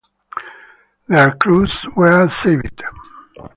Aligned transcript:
Their 1.09 1.29
crews 1.33 1.85
were 1.95 2.27
saved. 2.27 2.81